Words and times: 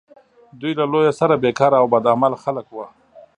دوی 0.59 0.73
له 0.79 0.85
لویه 0.91 1.13
سره 1.19 1.35
بیکاره 1.43 1.77
او 1.81 1.87
بد 1.93 2.05
عمله 2.13 2.37
خلک 2.43 2.67
وه. 2.71 2.85